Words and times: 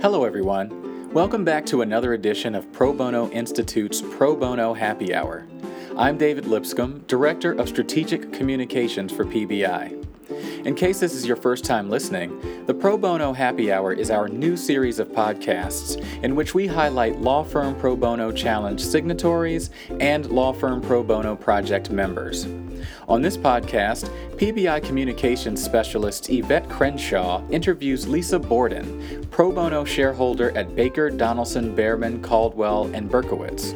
Hello, 0.00 0.24
everyone. 0.24 1.12
Welcome 1.12 1.44
back 1.44 1.66
to 1.66 1.82
another 1.82 2.12
edition 2.12 2.54
of 2.54 2.72
Pro 2.72 2.92
Bono 2.92 3.28
Institute's 3.30 4.00
Pro 4.00 4.36
Bono 4.36 4.72
Happy 4.72 5.12
Hour. 5.12 5.44
I'm 5.96 6.16
David 6.16 6.46
Lipscomb, 6.46 7.02
Director 7.08 7.50
of 7.50 7.68
Strategic 7.68 8.32
Communications 8.32 9.12
for 9.12 9.24
PBI. 9.24 10.06
In 10.64 10.76
case 10.76 11.00
this 11.00 11.14
is 11.14 11.26
your 11.26 11.34
first 11.34 11.64
time 11.64 11.90
listening, 11.90 12.64
the 12.66 12.74
Pro 12.74 12.96
Bono 12.96 13.32
Happy 13.32 13.72
Hour 13.72 13.92
is 13.92 14.08
our 14.12 14.28
new 14.28 14.56
series 14.56 15.00
of 15.00 15.08
podcasts 15.08 16.00
in 16.22 16.36
which 16.36 16.54
we 16.54 16.68
highlight 16.68 17.18
Law 17.20 17.42
Firm 17.42 17.74
Pro 17.74 17.96
Bono 17.96 18.30
Challenge 18.30 18.80
signatories 18.80 19.70
and 19.98 20.26
Law 20.26 20.52
Firm 20.52 20.80
Pro 20.80 21.02
Bono 21.02 21.34
project 21.34 21.90
members. 21.90 22.46
On 23.08 23.22
this 23.22 23.36
podcast, 23.36 24.08
PBI 24.36 24.82
Communications 24.84 25.62
Specialist 25.62 26.30
Yvette 26.30 26.68
Crenshaw 26.68 27.42
interviews 27.50 28.06
Lisa 28.06 28.38
Borden, 28.38 29.26
pro 29.30 29.52
bono 29.52 29.84
shareholder 29.84 30.56
at 30.56 30.74
Baker, 30.74 31.10
Donelson, 31.10 31.74
Bearman, 31.74 32.22
Caldwell, 32.22 32.90
and 32.94 33.10
Berkowitz. 33.10 33.74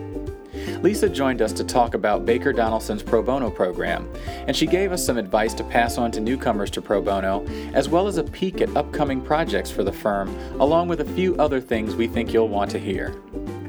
Lisa 0.83 1.09
joined 1.09 1.41
us 1.41 1.53
to 1.53 1.65
talk 1.65 1.95
about 1.95 2.27
Baker 2.27 2.53
Donelson's 2.53 3.03
pro 3.03 3.23
bono 3.23 3.51
program, 3.51 4.09
and 4.47 4.57
she 4.57 4.67
gave 4.67 4.93
us 4.93 5.05
some 5.05 5.17
advice 5.17 5.55
to 5.55 5.65
pass 5.65 5.99
on 5.99 6.11
to 6.13 6.21
newcomers 6.21 6.71
to 6.73 6.83
pro 6.83 7.01
bono, 7.01 7.47
as 7.73 7.89
well 7.89 8.07
as 8.09 8.17
a 8.17 8.25
peek 8.25 8.61
at 8.61 8.77
upcoming 8.77 9.21
projects 9.21 9.71
for 9.71 9.85
the 9.85 9.93
firm, 9.93 10.29
along 10.61 10.89
with 10.89 11.01
a 11.01 11.05
few 11.05 11.37
other 11.37 11.61
things 11.61 11.95
we 11.95 12.07
think 12.09 12.33
you'll 12.33 12.49
want 12.49 12.71
to 12.71 12.79
hear. 12.79 13.15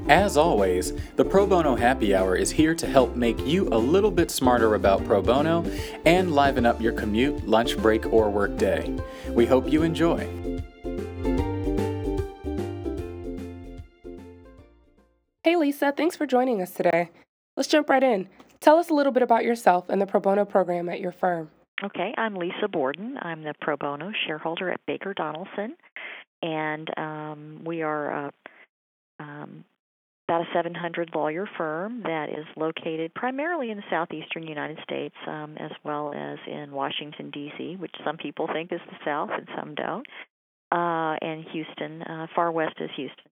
As 0.09 0.35
always, 0.35 0.91
the 1.16 1.23
Pro 1.23 1.48
Bono 1.48 1.75
Happy 1.75 2.13
Hour 2.13 2.35
is 2.35 2.52
here 2.52 2.75
to 2.75 2.85
help 2.85 3.16
make 3.16 3.39
you 3.48 3.70
a 3.70 3.77
little 3.77 4.11
bit 4.11 4.30
smarter 4.30 4.75
about 4.75 5.05
pro 5.05 5.21
bono 5.21 5.66
and 6.05 6.35
liven 6.35 6.66
up 6.66 6.81
your 6.81 6.91
commute, 6.91 7.47
lunch 7.47 7.77
break, 7.77 8.11
or 8.11 8.30
work 8.30 8.58
day. 8.58 8.94
We 9.30 9.45
hope 9.45 9.72
you 9.72 9.83
enjoy. 9.83 10.27
Hey 15.44 15.55
Lisa, 15.55 15.94
thanks 15.95 16.17
for 16.17 16.25
joining 16.25 16.61
us 16.61 16.72
today. 16.72 17.09
Let's 17.55 17.70
jump 17.70 17.89
right 17.89 18.03
in. 18.03 18.27
Tell 18.59 18.77
us 18.77 18.89
a 18.89 18.94
little 18.94 19.14
bit 19.14 19.23
about 19.23 19.45
yourself 19.45 19.86
and 19.88 20.02
the 20.02 20.05
pro 20.05 20.20
bono 20.20 20.44
program 20.44 20.89
at 20.89 20.99
your 20.99 21.14
firm. 21.14 21.49
Okay, 21.81 22.14
I'm 22.17 22.36
Lisa 22.36 22.67
Borden. 22.70 23.17
I'm 23.22 23.44
the 23.44 23.53
pro 23.61 23.77
bono 23.77 24.11
shareholder 24.27 24.70
at 24.70 24.81
Baker 24.86 25.14
Donelson, 25.14 25.75
and 26.42 26.89
um, 26.97 27.61
we 27.64 27.81
are 27.83 28.27
uh, 28.27 28.31
um, 29.20 29.64
about 30.27 30.41
a 30.41 30.45
700 30.53 31.11
lawyer 31.13 31.47
firm 31.57 32.02
that 32.03 32.29
is 32.29 32.45
located 32.55 33.13
primarily 33.13 33.71
in 33.71 33.77
the 33.77 33.83
southeastern 33.89 34.43
United 34.43 34.80
States, 34.83 35.15
um, 35.27 35.57
as 35.59 35.71
well 35.83 36.13
as 36.15 36.39
in 36.47 36.71
Washington, 36.71 37.30
D.C., 37.30 37.75
which 37.77 37.93
some 38.05 38.17
people 38.17 38.47
think 38.52 38.71
is 38.71 38.80
the 38.89 38.97
South 39.03 39.30
and 39.33 39.47
some 39.57 39.75
don't, 39.75 40.05
uh, 40.71 41.17
and 41.21 41.45
Houston. 41.52 42.02
Uh, 42.03 42.27
far 42.33 42.52
west 42.52 42.75
is 42.80 42.89
Houston. 42.95 43.25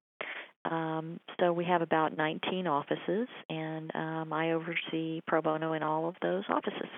Um, 0.65 1.19
so 1.39 1.53
we 1.53 1.65
have 1.65 1.81
about 1.81 2.15
19 2.15 2.67
offices, 2.67 3.27
and 3.49 3.91
um, 3.95 4.33
I 4.33 4.51
oversee 4.51 5.21
pro 5.25 5.41
bono 5.41 5.73
in 5.73 5.83
all 5.83 6.07
of 6.07 6.15
those 6.21 6.43
offices. 6.49 6.89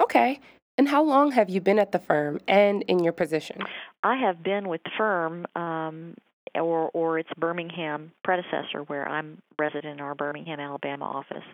Okay. 0.00 0.40
And 0.76 0.88
how 0.88 1.04
long 1.04 1.30
have 1.32 1.48
you 1.48 1.60
been 1.60 1.78
at 1.78 1.92
the 1.92 2.00
firm 2.00 2.40
and 2.48 2.82
in 2.88 3.02
your 3.02 3.12
position? 3.12 3.60
I 4.02 4.16
have 4.16 4.42
been 4.42 4.68
with 4.68 4.82
the 4.82 4.90
firm 4.98 5.46
um, 5.54 6.16
or 6.54 6.90
or 6.94 7.18
its 7.18 7.30
Birmingham 7.38 8.12
predecessor, 8.22 8.82
where 8.86 9.08
I'm 9.08 9.38
resident 9.58 9.98
in 9.98 10.00
our 10.00 10.14
Birmingham, 10.14 10.60
Alabama 10.60 11.04
office 11.04 11.44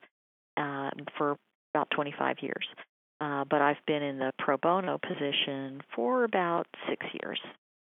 uh, 0.56 0.90
for 1.16 1.36
about 1.74 1.88
25 1.94 2.36
years. 2.40 2.66
Uh, 3.20 3.44
but 3.44 3.60
I've 3.60 3.84
been 3.86 4.02
in 4.02 4.18
the 4.18 4.32
pro 4.38 4.56
bono 4.56 4.98
position 4.98 5.82
for 5.94 6.24
about 6.24 6.66
six 6.88 7.04
years. 7.22 7.38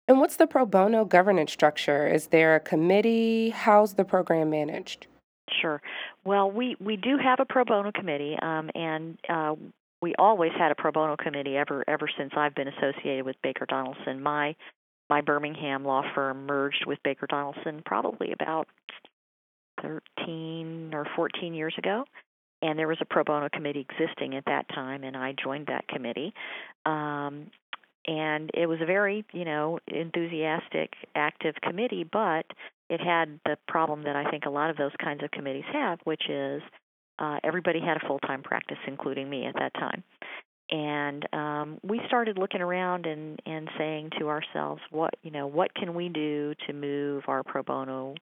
And 0.09 0.19
what's 0.19 0.37
the 0.37 0.47
pro 0.47 0.65
bono 0.65 1.05
governance 1.05 1.53
structure? 1.53 2.07
Is 2.07 2.29
there 2.29 2.55
a 2.55 2.61
committee? 2.61 3.51
How's 3.51 3.95
the 3.95 4.05
program 4.05 4.51
managed? 4.51 5.09
Sure. 5.61 5.83
Well, 6.25 6.51
we, 6.51 6.77
we 6.81 6.97
do 6.97 7.19
have 7.23 7.41
a 7.41 7.45
pro 7.45 7.65
bono 7.65 7.93
committee, 7.93 8.37
um, 8.41 8.71
and 8.75 9.19
uh, 9.29 9.55
we 10.01 10.15
always 10.19 10.53
had 10.59 10.71
a 10.71 10.75
pro 10.75 10.93
bono 10.93 11.17
committee 11.17 11.57
ever 11.57 11.85
ever 11.89 12.09
since 12.17 12.33
I've 12.37 12.55
been 12.55 12.69
associated 12.69 13.25
with 13.25 13.37
Baker 13.43 13.67
Donelson. 13.67 14.21
My 14.21 14.55
my 15.09 15.21
Birmingham 15.21 15.85
law 15.85 16.03
firm 16.15 16.47
merged 16.47 16.85
with 16.87 16.99
Baker 17.05 17.27
Donelson 17.27 17.85
probably 17.85 18.33
about 18.33 18.69
13 19.83 20.91
or 20.95 21.07
14 21.15 21.55
years 21.55 21.75
ago. 21.79 22.05
And 22.63 22.79
there 22.79 22.89
was 22.89 22.99
a 23.01 23.05
pro 23.05 23.23
bono 23.23 23.49
committee 23.53 23.87
existing 23.89 24.35
at 24.35 24.47
that 24.47 24.69
time, 24.71 25.05
and 25.05 25.17
I 25.17 25.35
joined 25.43 25.67
that 25.67 25.87
committee. 25.89 26.33
Um, 26.87 27.51
and 28.07 28.51
it 28.55 28.67
was 28.67 28.79
a 28.81 28.87
very, 28.87 29.25
you 29.33 29.45
know, 29.45 29.79
enthusiastic, 29.89 30.95
active 31.15 31.55
committee, 31.63 32.05
but 32.11 32.47
it 32.89 33.01
had 33.01 33.41
the 33.45 33.59
problem 33.69 34.05
that 34.05 34.17
I 34.17 34.31
think 34.31 34.47
a 34.47 34.51
lot 34.51 34.71
of 34.71 34.77
those 34.77 34.93
kinds 35.03 35.23
of 35.23 35.31
committees 35.33 35.65
have, 35.73 35.99
which 36.05 36.31
is 36.31 36.63
uh, 37.19 37.39
everybody 37.45 37.81
had 37.81 37.97
a 37.99 38.07
full 38.07 38.21
time 38.21 38.43
practice, 38.43 38.79
including 38.87 39.29
me 39.29 39.45
at 39.45 39.55
that 39.57 39.75
time 39.75 40.03
and 40.71 41.27
um, 41.33 41.79
we 41.83 42.01
started 42.09 42.39
looking 42.39 42.61
around 42.61 43.07
and, 43.07 43.41
and 43.47 43.69
saying 43.79 44.11
to 44.19 44.29
ourselves, 44.29 44.83
what 44.91 45.15
you 45.23 45.31
know, 45.31 45.47
what 45.47 45.75
can 45.75 45.95
we 45.95 46.09
do 46.09 46.55
to 46.67 46.73
move 46.73 47.25
our 47.29 47.43
pro 47.43 47.63
bono 47.63 48.15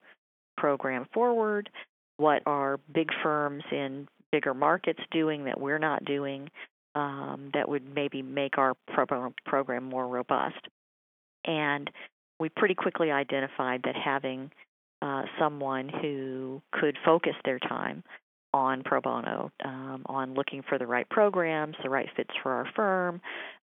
program 0.57 1.07
forward? 1.13 1.69
What 2.17 2.43
are 2.45 2.79
big 2.93 3.09
firms 3.23 3.63
in 3.71 4.07
bigger 4.31 4.53
markets 4.53 4.99
doing 5.11 5.45
that 5.45 5.59
we're 5.59 5.79
not 5.79 6.05
doing 6.05 6.49
um, 6.93 7.49
that 7.53 7.67
would 7.67 7.93
maybe 7.93 8.21
make 8.21 8.57
our 8.57 8.75
pro 8.93 9.05
bono 9.05 9.33
program 9.45 9.83
more 9.83 10.07
robust? 10.07 10.67
And 11.45 11.89
we 12.39 12.49
pretty 12.49 12.75
quickly 12.75 13.11
identified 13.11 13.81
that 13.85 13.95
having 13.95 14.51
uh, 15.01 15.23
someone 15.39 15.89
who 15.89 16.61
could 16.71 16.97
focus 17.03 17.33
their 17.43 17.59
time 17.59 18.03
on 18.55 18.83
pro 18.83 19.01
bono, 19.01 19.51
um, 19.65 20.03
on 20.05 20.33
looking 20.33 20.63
for 20.67 20.77
the 20.77 20.87
right 20.87 21.09
programs, 21.09 21.75
the 21.83 21.89
right 21.89 22.07
fits 22.15 22.29
for 22.41 22.53
our 22.53 22.65
firm, 22.73 23.19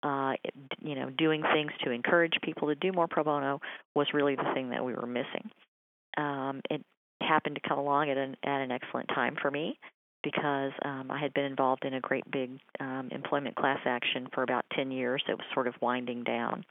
uh, 0.03 0.33
you 0.81 0.95
know, 0.95 1.11
doing 1.11 1.43
things 1.53 1.71
to 1.85 1.91
encourage 1.91 2.33
people 2.43 2.69
to 2.69 2.75
do 2.75 2.91
more 2.91 3.07
pro 3.07 3.23
bono 3.23 3.61
was 3.95 4.07
really 4.15 4.35
the 4.35 4.51
thing 4.55 4.71
that 4.71 4.83
we 4.83 4.95
were 4.95 5.07
missing. 5.07 5.51
Um, 6.17 6.63
it 6.71 6.83
happened 7.21 7.59
to 7.63 7.69
come 7.69 7.79
along 7.79 8.09
at 8.09 8.17
an 8.17 8.35
at 8.43 8.63
an 8.63 8.71
excellent 8.71 9.09
time 9.09 9.37
for 9.41 9.51
me 9.51 9.79
because 10.25 10.73
um, 10.83 11.11
I 11.11 11.21
had 11.21 11.35
been 11.35 11.45
involved 11.45 11.85
in 11.85 11.93
a 11.93 12.01
great 12.01 12.29
big 12.31 12.59
um, 12.81 13.11
employment 13.13 13.57
class 13.57 13.81
action 13.85 14.27
for 14.33 14.43
about 14.43 14.65
10 14.75 14.91
years. 14.91 15.23
It 15.29 15.35
was 15.35 15.45
sort 15.53 15.69
of 15.69 15.75
winding 15.83 16.25
down. 16.25 16.65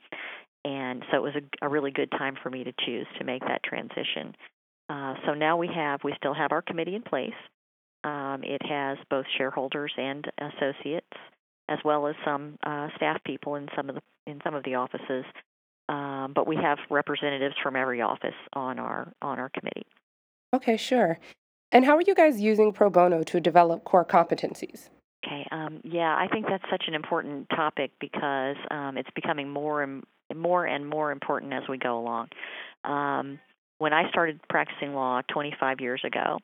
And 0.65 1.03
so 1.11 1.17
it 1.17 1.21
was 1.21 1.33
a, 1.35 1.65
a 1.65 1.69
really 1.69 1.91
good 1.91 2.11
time 2.11 2.35
for 2.41 2.49
me 2.49 2.63
to 2.63 2.73
choose 2.83 3.07
to 3.19 3.23
make 3.23 3.41
that 3.41 3.63
transition. 3.63 4.35
Uh, 4.89 5.13
so 5.25 5.33
now 5.33 5.55
we 5.55 5.69
have, 5.73 6.03
we 6.03 6.13
still 6.17 6.33
have 6.33 6.51
our 6.51 6.61
committee 6.61 6.95
in 6.95 7.03
place. 7.03 7.31
Um, 8.03 8.43
it 8.43 8.61
has 8.65 8.97
both 9.09 9.25
shareholders 9.37 9.91
and 9.97 10.25
associates, 10.39 11.07
as 11.69 11.79
well 11.83 12.07
as 12.07 12.15
some 12.23 12.57
uh, 12.65 12.87
staff 12.95 13.23
people 13.25 13.55
in 13.55 13.67
some 13.75 13.89
of 13.89 13.95
the 13.95 14.01
in 14.25 14.39
some 14.43 14.55
of 14.55 14.63
the 14.63 14.75
offices. 14.75 15.25
Um, 15.89 16.33
but 16.35 16.47
we 16.47 16.57
have 16.57 16.77
representatives 16.89 17.55
from 17.63 17.75
every 17.75 18.01
office 18.01 18.35
on 18.53 18.79
our 18.79 19.11
on 19.21 19.39
our 19.39 19.49
committee. 19.49 19.85
Okay, 20.53 20.77
sure. 20.77 21.19
And 21.71 21.85
how 21.85 21.97
are 21.97 22.03
you 22.05 22.15
guys 22.15 22.39
using 22.39 22.71
pro 22.71 22.89
bono 22.89 23.23
to 23.23 23.39
develop 23.39 23.83
core 23.83 24.05
competencies? 24.05 24.89
Okay, 25.25 25.45
um, 25.51 25.81
yeah, 25.83 26.15
I 26.15 26.27
think 26.31 26.45
that's 26.47 26.63
such 26.69 26.85
an 26.87 26.93
important 26.93 27.49
topic 27.49 27.91
because 27.99 28.55
um, 28.71 28.97
it's 28.97 29.09
becoming 29.15 29.49
more 29.49 29.81
and 29.83 30.03
more 30.33 30.65
and 30.65 30.87
more 30.87 31.11
important 31.11 31.53
as 31.53 31.63
we 31.67 31.77
go 31.77 31.97
along. 31.99 32.29
Um, 32.85 33.39
when 33.79 33.93
I 33.93 34.09
started 34.09 34.39
practicing 34.49 34.93
law 34.93 35.21
25 35.31 35.81
years 35.81 36.01
ago, 36.05 36.39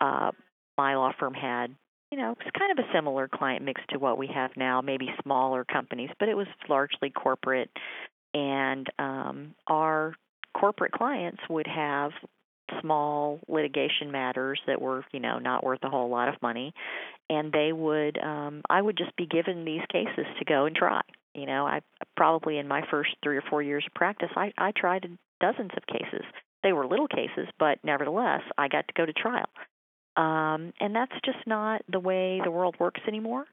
uh, 0.00 0.30
my 0.80 0.96
law 0.96 1.12
firm 1.20 1.34
had, 1.34 1.74
you 2.10 2.16
know, 2.16 2.34
it's 2.40 2.58
kind 2.58 2.72
of 2.72 2.82
a 2.82 2.88
similar 2.94 3.28
client 3.28 3.62
mix 3.62 3.82
to 3.90 3.98
what 3.98 4.16
we 4.16 4.28
have 4.34 4.50
now, 4.56 4.80
maybe 4.80 5.08
smaller 5.22 5.62
companies, 5.62 6.08
but 6.18 6.30
it 6.30 6.34
was 6.34 6.46
largely 6.70 7.10
corporate. 7.10 7.68
And 8.32 8.86
um, 8.98 9.54
our 9.66 10.14
corporate 10.58 10.92
clients 10.92 11.42
would 11.50 11.66
have 11.66 12.12
small 12.80 13.40
litigation 13.46 14.10
matters 14.10 14.58
that 14.66 14.80
were, 14.80 15.04
you 15.12 15.20
know, 15.20 15.38
not 15.38 15.62
worth 15.62 15.80
a 15.82 15.90
whole 15.90 16.08
lot 16.08 16.28
of 16.28 16.40
money, 16.40 16.72
and 17.28 17.52
they 17.52 17.72
would, 17.74 18.16
um, 18.22 18.62
I 18.70 18.80
would 18.80 18.96
just 18.96 19.14
be 19.16 19.26
given 19.26 19.66
these 19.66 19.82
cases 19.92 20.24
to 20.38 20.44
go 20.46 20.64
and 20.64 20.74
try. 20.74 21.02
You 21.34 21.44
know, 21.44 21.66
I 21.66 21.80
probably 22.16 22.56
in 22.56 22.66
my 22.66 22.82
first 22.90 23.10
three 23.22 23.36
or 23.36 23.44
four 23.50 23.62
years 23.62 23.84
of 23.86 23.92
practice, 23.92 24.30
I, 24.34 24.52
I 24.56 24.72
tried 24.74 25.06
dozens 25.42 25.72
of 25.76 25.86
cases. 25.86 26.24
They 26.62 26.72
were 26.72 26.86
little 26.86 27.08
cases, 27.08 27.48
but 27.58 27.78
nevertheless, 27.84 28.42
I 28.56 28.68
got 28.68 28.88
to 28.88 28.94
go 28.96 29.04
to 29.04 29.12
trial. 29.12 29.50
Um, 30.16 30.72
and 30.80 30.94
that's 30.94 31.14
just 31.24 31.38
not 31.46 31.82
the 31.90 32.00
way 32.00 32.40
the 32.42 32.50
world 32.50 32.76
works 32.78 33.00
anymore. 33.06 33.46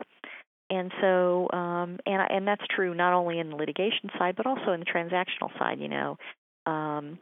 And 0.70 0.92
so, 1.00 1.48
um, 1.54 2.00
and 2.06 2.22
and 2.30 2.48
that's 2.48 2.64
true 2.76 2.94
not 2.94 3.14
only 3.14 3.40
in 3.40 3.50
the 3.50 3.56
litigation 3.56 4.10
side, 4.18 4.36
but 4.36 4.46
also 4.46 4.74
in 4.74 4.82
the 4.82 4.86
transactional 4.86 5.58
side. 5.58 5.80
You 5.80 5.88
know, 5.88 6.18
um, 6.66 7.20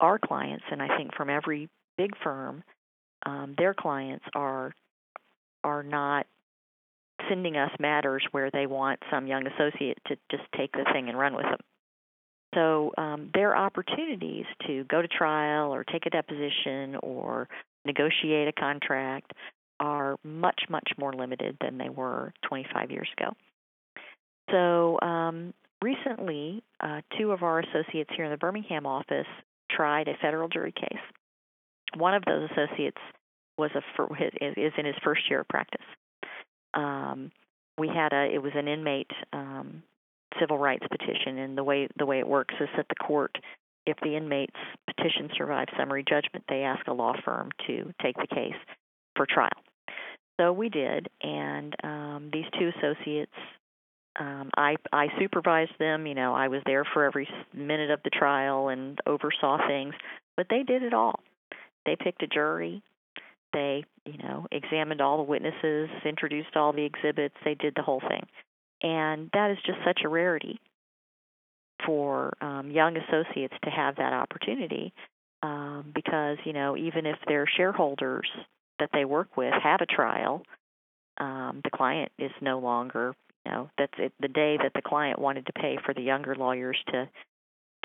our 0.00 0.18
clients, 0.18 0.64
and 0.70 0.80
I 0.80 0.96
think 0.96 1.14
from 1.14 1.28
every 1.28 1.68
big 1.98 2.12
firm, 2.22 2.64
um, 3.26 3.54
their 3.58 3.74
clients 3.74 4.24
are 4.34 4.74
are 5.64 5.82
not 5.82 6.26
sending 7.28 7.56
us 7.56 7.70
matters 7.78 8.24
where 8.32 8.50
they 8.50 8.66
want 8.66 9.00
some 9.10 9.26
young 9.26 9.46
associate 9.46 9.98
to 10.06 10.16
just 10.30 10.44
take 10.56 10.72
the 10.72 10.84
thing 10.92 11.08
and 11.08 11.18
run 11.18 11.34
with 11.34 11.44
them. 11.44 11.60
So 12.54 12.92
um, 12.98 13.30
their 13.32 13.56
opportunities 13.56 14.44
to 14.66 14.84
go 14.84 15.00
to 15.00 15.08
trial 15.08 15.72
or 15.72 15.84
take 15.84 16.06
a 16.06 16.10
deposition 16.10 16.96
or 17.02 17.48
negotiate 17.84 18.48
a 18.48 18.52
contract 18.52 19.32
are 19.80 20.16
much, 20.22 20.62
much 20.68 20.90
more 20.98 21.12
limited 21.12 21.56
than 21.60 21.78
they 21.78 21.88
were 21.88 22.32
25 22.48 22.90
years 22.90 23.08
ago. 23.18 23.32
So 24.50 25.00
um, 25.06 25.54
recently, 25.82 26.62
uh, 26.80 27.00
two 27.18 27.32
of 27.32 27.42
our 27.42 27.60
associates 27.60 28.10
here 28.14 28.24
in 28.24 28.30
the 28.30 28.36
Birmingham 28.36 28.86
office 28.86 29.26
tried 29.70 30.08
a 30.08 30.16
federal 30.20 30.48
jury 30.48 30.72
case. 30.72 31.02
One 31.96 32.14
of 32.14 32.24
those 32.24 32.48
associates 32.50 33.00
was 33.58 33.70
a 33.74 33.82
is 34.40 34.72
in 34.78 34.86
his 34.86 34.94
first 35.04 35.22
year 35.28 35.40
of 35.40 35.48
practice. 35.48 35.84
Um, 36.74 37.30
we 37.78 37.88
had 37.88 38.12
a 38.12 38.32
it 38.32 38.42
was 38.42 38.52
an 38.54 38.68
inmate 38.68 39.10
um, 39.32 39.82
civil 40.40 40.58
rights 40.58 40.86
petition, 40.90 41.38
and 41.38 41.56
the 41.56 41.64
way 41.64 41.88
the 41.98 42.06
way 42.06 42.18
it 42.18 42.26
works 42.26 42.54
is 42.60 42.68
that 42.76 42.86
the 42.88 42.94
court, 42.94 43.36
if 43.86 43.96
the 44.02 44.16
inmate's 44.16 44.52
petition 44.86 45.30
survives 45.36 45.70
summary 45.76 46.04
judgment, 46.08 46.44
they 46.48 46.62
ask 46.62 46.86
a 46.86 46.92
law 46.92 47.14
firm 47.24 47.50
to 47.66 47.92
take 48.02 48.16
the 48.16 48.26
case 48.26 48.54
for 49.16 49.26
trial. 49.26 49.50
So 50.40 50.52
we 50.52 50.68
did, 50.68 51.08
and 51.22 51.74
um, 51.84 52.30
these 52.32 52.46
two 52.58 52.70
associates, 52.76 53.32
um, 54.18 54.50
I 54.56 54.76
I 54.92 55.08
supervised 55.18 55.78
them. 55.78 56.06
You 56.06 56.14
know, 56.14 56.34
I 56.34 56.48
was 56.48 56.62
there 56.66 56.84
for 56.84 57.04
every 57.04 57.28
minute 57.54 57.90
of 57.90 58.00
the 58.02 58.10
trial 58.10 58.68
and 58.68 58.98
oversaw 59.06 59.58
things, 59.66 59.94
but 60.36 60.46
they 60.48 60.62
did 60.62 60.82
it 60.82 60.94
all. 60.94 61.20
They 61.86 61.96
picked 61.96 62.22
a 62.22 62.26
jury. 62.26 62.82
They, 63.52 63.84
you 64.06 64.18
know, 64.18 64.46
examined 64.50 65.02
all 65.02 65.18
the 65.18 65.24
witnesses, 65.24 65.90
introduced 66.06 66.56
all 66.56 66.72
the 66.72 66.84
exhibits. 66.84 67.34
They 67.44 67.54
did 67.54 67.74
the 67.76 67.82
whole 67.82 68.00
thing. 68.00 68.26
And 68.82 69.30
that 69.34 69.50
is 69.50 69.58
just 69.66 69.78
such 69.84 70.00
a 70.04 70.08
rarity 70.08 70.58
for 71.86 72.32
um, 72.40 72.70
young 72.70 72.96
associates 72.96 73.54
to 73.64 73.70
have 73.70 73.96
that 73.96 74.12
opportunity 74.12 74.92
um, 75.42 75.92
because, 75.94 76.38
you 76.44 76.52
know, 76.52 76.76
even 76.76 77.06
if 77.06 77.16
their 77.26 77.46
shareholders 77.56 78.28
that 78.78 78.90
they 78.92 79.04
work 79.04 79.36
with 79.36 79.52
have 79.62 79.80
a 79.80 79.86
trial, 79.86 80.42
um, 81.18 81.60
the 81.64 81.70
client 81.70 82.12
is 82.18 82.30
no 82.40 82.58
longer, 82.58 83.14
you 83.44 83.52
know, 83.52 83.70
that's 83.76 83.92
it, 83.98 84.12
the 84.20 84.28
day 84.28 84.56
that 84.62 84.72
the 84.74 84.82
client 84.82 85.18
wanted 85.18 85.46
to 85.46 85.52
pay 85.52 85.78
for 85.84 85.94
the 85.94 86.00
younger 86.00 86.34
lawyers 86.34 86.78
to 86.88 87.08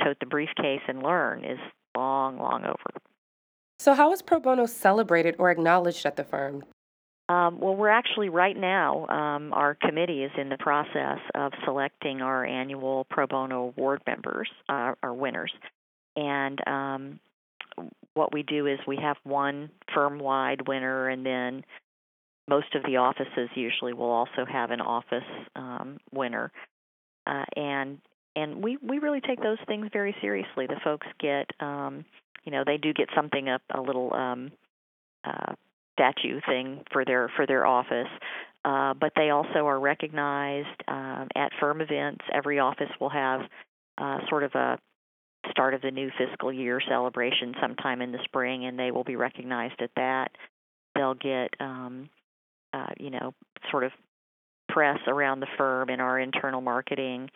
tote 0.03 0.17
the 0.19 0.25
briefcase 0.25 0.81
and 0.87 1.03
learn 1.03 1.43
is 1.43 1.59
long, 1.95 2.39
long 2.39 2.63
over. 2.63 3.01
So, 3.79 3.93
how 3.93 4.11
is 4.11 4.21
pro 4.21 4.39
bono 4.39 4.65
celebrated 4.65 5.35
or 5.37 5.51
acknowledged 5.51 6.05
at 6.05 6.15
the 6.15 6.23
firm? 6.23 6.63
Um, 7.29 7.59
well, 7.59 7.75
we're 7.75 7.89
actually 7.89 8.29
right 8.29 8.55
now, 8.55 9.05
um, 9.07 9.53
our 9.53 9.75
committee 9.75 10.23
is 10.23 10.31
in 10.37 10.47
the 10.47 10.57
process 10.57 11.19
of 11.35 11.51
selecting 11.65 12.21
our 12.21 12.45
annual 12.45 13.05
pro 13.09 13.27
bono 13.27 13.63
award 13.63 14.01
members, 14.07 14.49
uh, 14.69 14.93
our 15.03 15.13
winners. 15.13 15.51
And 16.15 16.59
um, 16.65 17.19
what 18.13 18.33
we 18.33 18.43
do 18.43 18.65
is 18.65 18.79
we 18.87 18.97
have 19.01 19.17
one 19.23 19.69
firm 19.93 20.19
wide 20.19 20.67
winner, 20.67 21.09
and 21.09 21.25
then 21.25 21.65
most 22.47 22.73
of 22.75 22.83
the 22.83 22.97
offices 22.97 23.49
usually 23.55 23.93
will 23.93 24.09
also 24.09 24.45
have 24.49 24.71
an 24.71 24.79
office 24.79 25.23
um, 25.55 25.97
winner. 26.13 26.51
Uh, 27.25 27.43
and 27.57 27.99
and 28.37 28.63
we, 28.63 28.77
we 28.77 28.99
really 28.99 29.19
take 29.19 29.41
those 29.41 29.57
things 29.67 29.87
very 29.91 30.15
seriously. 30.21 30.67
The 30.67 30.79
folks 30.83 31.07
get, 31.19 31.49
um, 31.59 32.05
you 32.45 32.51
know, 32.51 32.63
they 32.65 32.77
do 32.77 32.93
get 32.93 33.09
something, 33.15 33.49
up 33.49 33.63
a 33.73 33.81
little 33.81 34.13
um, 34.13 34.51
uh, 35.23 35.55
statue 35.97 36.39
thing 36.47 36.83
for 36.91 37.03
their 37.03 37.29
for 37.35 37.45
their 37.45 37.65
office. 37.65 38.07
Uh, 38.65 38.93
but 38.93 39.13
they 39.15 39.29
also 39.29 39.65
are 39.67 39.79
recognized 39.79 40.83
um, 40.87 41.29
at 41.35 41.51
firm 41.59 41.79
events. 41.79 42.25
Every 42.33 42.59
office 42.59 42.89
will 42.99 43.09
have 43.09 43.41
uh, 43.97 44.17
sort 44.29 44.43
of 44.43 44.53
a 44.55 44.77
start 45.49 45.73
of 45.73 45.81
the 45.81 45.91
new 45.91 46.09
fiscal 46.17 46.51
year 46.51 46.81
celebration 46.87 47.53
sometime 47.61 48.01
in 48.01 48.11
the 48.11 48.19
spring, 48.25 48.65
and 48.65 48.77
they 48.77 48.91
will 48.91 49.05
be 49.05 49.15
recognized 49.15 49.81
at 49.81 49.91
that. 49.95 50.31
They'll 50.95 51.13
get, 51.13 51.51
um, 51.61 52.09
uh, 52.73 52.87
you 52.97 53.09
know, 53.09 53.33
sort 53.71 53.85
of 53.85 53.91
press 54.67 54.99
around 55.07 55.39
the 55.39 55.47
firm 55.57 55.89
in 55.89 56.01
our 56.01 56.19
internal 56.19 56.59
marketing. 56.59 57.29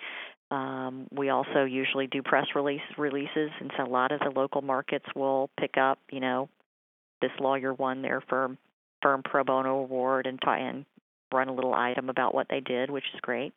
Um, 0.49 1.07
we 1.11 1.29
also 1.29 1.63
usually 1.63 2.07
do 2.07 2.21
press 2.21 2.47
release 2.55 2.81
releases, 2.97 3.51
and 3.61 3.71
so 3.77 3.85
a 3.85 3.87
lot 3.87 4.11
of 4.11 4.19
the 4.19 4.37
local 4.37 4.61
markets 4.61 5.05
will 5.15 5.49
pick 5.57 5.77
up, 5.77 5.99
you 6.11 6.19
know, 6.19 6.49
this 7.21 7.31
lawyer 7.39 7.73
won 7.73 8.01
their 8.01 8.21
firm 8.29 8.57
firm 9.01 9.23
pro 9.23 9.43
bono 9.43 9.79
award 9.79 10.27
and 10.27 10.39
try 10.39 10.59
and 10.59 10.85
run 11.33 11.47
a 11.47 11.53
little 11.53 11.73
item 11.73 12.09
about 12.09 12.35
what 12.35 12.47
they 12.49 12.59
did, 12.59 12.89
which 12.89 13.05
is 13.13 13.19
great. 13.21 13.53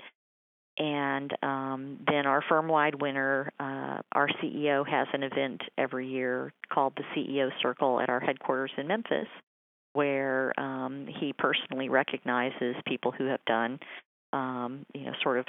And 0.79 1.33
um, 1.43 2.01
then 2.07 2.27
our 2.27 2.43
firm 2.49 2.67
wide 2.67 3.01
winner, 3.01 3.53
uh, 3.61 3.99
our 4.13 4.29
CEO 4.43 4.87
has 4.89 5.07
an 5.13 5.23
event 5.23 5.61
every 5.79 6.09
year 6.09 6.53
called 6.73 6.95
the 6.97 7.05
CEO 7.15 7.51
Circle 7.63 8.01
at 8.01 8.09
our 8.09 8.21
headquarters 8.21 8.73
in 8.77 8.89
Memphis, 8.89 9.29
where 9.93 10.59
um, 10.59 11.07
he 11.21 11.33
personally 11.33 11.89
recognizes 11.89 12.75
people 12.87 13.13
who 13.13 13.27
have 13.27 13.45
done, 13.47 13.79
um, 14.33 14.85
you 14.95 15.03
know, 15.03 15.13
sort 15.23 15.39
of 15.39 15.47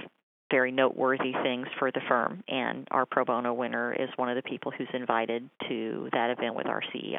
very 0.52 0.72
noteworthy 0.72 1.34
things 1.42 1.68
for 1.80 1.92
the 1.92 2.02
firm. 2.08 2.44
And 2.48 2.88
our 2.92 3.08
pro 3.08 3.26
bono 3.26 3.52
winner 3.52 3.94
is 3.94 4.10
one 4.18 4.30
of 4.30 4.36
the 4.36 4.48
people 4.48 4.72
who's 4.78 4.88
invited 4.94 5.50
to 5.70 6.10
that 6.14 6.30
event 6.30 6.54
with 6.54 6.68
our 6.68 6.82
CEO. 6.94 7.18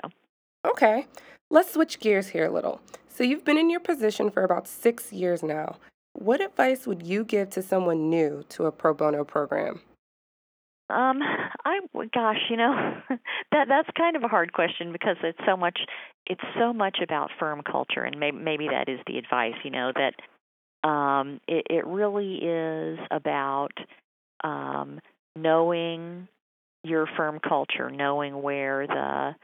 Okay, 0.67 1.07
let's 1.49 1.73
switch 1.73 2.01
gears 2.01 2.29
here 2.29 2.47
a 2.47 2.51
little. 2.51 2.81
So, 3.09 3.23
you've 3.25 3.45
been 3.45 3.57
in 3.57 3.71
your 3.71 3.81
position 3.81 4.31
for 4.31 4.43
about 4.43 4.67
six 4.67 5.13
years 5.13 5.43
now. 5.43 5.77
What 6.13 6.41
advice 6.41 6.87
would 6.87 7.07
you 7.07 7.25
give 7.25 7.51
to 7.51 7.63
someone 7.63 8.11
new 8.11 8.45
to 8.51 8.67
a 8.67 8.73
pro 8.73 8.93
bono 8.93 9.25
program? 9.25 9.81
Um, 10.89 11.21
I 11.65 11.81
gosh, 12.15 12.39
you 12.49 12.57
know, 12.57 13.01
that 13.53 13.69
that's 13.69 13.89
kind 13.97 14.17
of 14.17 14.23
a 14.23 14.29
hard 14.29 14.53
question 14.53 14.93
because 14.93 15.17
it's 15.23 15.39
so 15.47 15.57
much 15.57 15.81
it's 16.27 16.45
so 16.59 16.73
much 16.73 16.99
about 17.03 17.31
firm 17.39 17.63
culture 17.63 18.03
and 18.03 18.19
maybe 18.19 18.37
maybe 18.37 18.69
that 18.69 18.89
is 18.89 19.01
the 19.07 19.19
advice, 19.19 19.55
you 19.65 19.71
know, 19.71 19.93
that 19.95 20.89
um 20.89 21.41
it 21.49 21.67
it 21.69 21.87
really 21.87 22.37
is 22.37 22.99
about 23.11 23.73
um 24.45 25.01
knowing 25.35 26.29
your 26.85 27.07
firm 27.17 27.41
culture, 27.41 27.91
knowing 27.91 28.41
where 28.41 28.87
the 28.87 29.35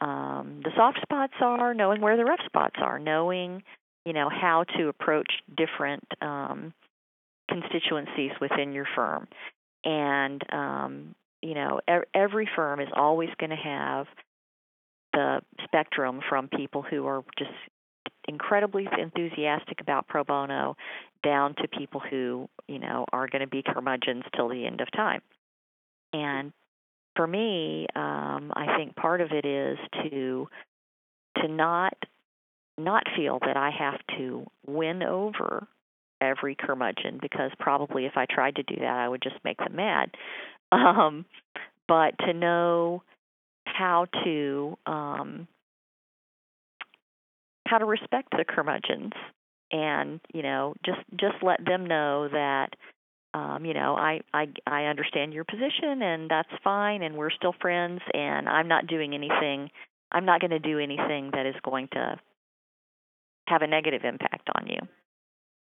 um, 0.00 0.60
the 0.64 0.70
soft 0.76 1.00
spots 1.02 1.34
are, 1.40 1.74
knowing 1.74 2.00
where 2.00 2.16
the 2.16 2.24
rough 2.24 2.40
spots 2.46 2.76
are, 2.78 2.98
knowing 2.98 3.62
you 4.04 4.12
know 4.12 4.28
how 4.28 4.64
to 4.76 4.88
approach 4.88 5.30
different 5.56 6.04
um, 6.20 6.72
constituencies 7.48 8.32
within 8.40 8.72
your 8.72 8.86
firm, 8.94 9.28
and 9.84 10.42
um, 10.52 11.14
you 11.42 11.54
know 11.54 11.80
er- 11.88 12.06
every 12.14 12.48
firm 12.56 12.80
is 12.80 12.88
always 12.94 13.30
going 13.38 13.50
to 13.50 13.56
have 13.56 14.06
the 15.12 15.40
spectrum 15.64 16.20
from 16.28 16.48
people 16.48 16.82
who 16.82 17.06
are 17.06 17.22
just 17.38 17.50
incredibly 18.26 18.88
enthusiastic 18.98 19.80
about 19.80 20.08
pro 20.08 20.24
bono 20.24 20.76
down 21.22 21.54
to 21.54 21.68
people 21.68 22.00
who 22.00 22.48
you 22.66 22.80
know 22.80 23.04
are 23.12 23.28
going 23.28 23.42
to 23.42 23.46
be 23.46 23.62
curmudgeons 23.62 24.24
till 24.34 24.48
the 24.48 24.66
end 24.66 24.80
of 24.80 24.90
time. 24.90 25.22
And 26.12 26.52
for 27.16 27.26
me, 27.26 27.86
um, 27.94 28.52
I 28.54 28.76
think 28.76 28.96
part 28.96 29.20
of 29.20 29.30
it 29.32 29.44
is 29.44 29.78
to 30.02 30.48
to 31.38 31.48
not 31.48 31.94
not 32.76 33.04
feel 33.16 33.38
that 33.40 33.56
I 33.56 33.70
have 33.70 34.00
to 34.18 34.46
win 34.66 35.02
over 35.02 35.68
every 36.20 36.56
curmudgeon 36.56 37.18
because 37.20 37.50
probably 37.58 38.06
if 38.06 38.16
I 38.16 38.26
tried 38.28 38.56
to 38.56 38.62
do 38.62 38.76
that, 38.80 38.96
I 38.96 39.08
would 39.08 39.22
just 39.22 39.36
make 39.44 39.58
them 39.58 39.76
mad. 39.76 40.10
Um, 40.72 41.24
but 41.86 42.18
to 42.26 42.32
know 42.32 43.04
how 43.64 44.06
to 44.24 44.76
um, 44.86 45.46
how 47.68 47.78
to 47.78 47.84
respect 47.84 48.30
the 48.32 48.44
curmudgeons 48.44 49.12
and 49.70 50.20
you 50.32 50.42
know 50.42 50.74
just 50.84 51.00
just 51.18 51.36
let 51.42 51.64
them 51.64 51.86
know 51.86 52.28
that 52.28 52.70
um, 53.34 53.64
you 53.66 53.74
know, 53.74 53.96
I, 53.96 54.20
I 54.32 54.46
I 54.66 54.84
understand 54.84 55.34
your 55.34 55.44
position 55.44 56.00
and 56.02 56.30
that's 56.30 56.48
fine 56.62 57.02
and 57.02 57.16
we're 57.16 57.30
still 57.30 57.54
friends 57.60 58.00
and 58.14 58.48
I'm 58.48 58.68
not 58.68 58.86
doing 58.86 59.12
anything 59.12 59.70
I'm 60.14 60.24
not 60.24 60.40
going 60.40 60.52
to 60.52 60.60
do 60.60 60.78
anything 60.78 61.30
that 61.32 61.44
is 61.44 61.56
going 61.64 61.88
to 61.92 62.18
have 63.48 63.62
a 63.62 63.66
negative 63.66 64.04
impact 64.04 64.48
on 64.54 64.66
you. 64.68 64.78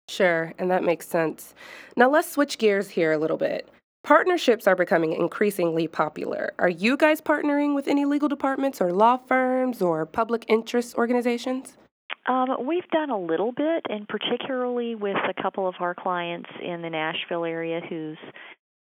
Sure, 0.07 0.53
and 0.59 0.71
that 0.71 0.85
makes 0.85 1.09
sense. 1.09 1.55
Now 1.97 2.11
let's 2.11 2.31
switch 2.31 2.59
gears 2.59 2.91
here 2.91 3.13
a 3.13 3.19
little 3.19 3.39
bit. 3.39 3.69
Partnerships 4.05 4.67
are 4.67 4.77
becoming 4.77 5.15
increasingly 5.15 5.89
popular. 5.89 6.53
Are 6.59 6.69
you 6.69 6.99
guys 6.99 7.23
partnering 7.23 7.75
with 7.75 7.89
any 7.89 8.05
legal 8.05 8.29
departments 8.29 8.83
or 8.83 8.93
law 8.93 9.17
firms 9.17 9.81
or 9.81 10.05
public 10.05 10.45
interest 10.47 10.95
organizations? 10.97 11.79
Um, 12.27 12.67
we've 12.67 12.89
done 12.91 13.11
a 13.11 13.21
little 13.21 13.53
bit, 13.53 13.87
and 13.89 14.09
particularly 14.09 14.95
with 14.95 15.17
a 15.17 15.43
couple 15.43 15.69
of 15.69 15.75
our 15.81 15.95
clients 15.95 16.49
in 16.63 16.81
the 16.81 16.91
Nashville 16.91 17.45
area 17.45 17.81
whose 17.87 18.19